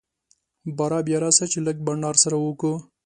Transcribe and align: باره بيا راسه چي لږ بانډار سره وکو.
باره 0.77 0.99
بيا 1.07 1.17
راسه 1.23 1.45
چي 1.51 1.59
لږ 1.67 1.77
بانډار 1.85 2.15
سره 2.23 2.35
وکو. 2.39 2.73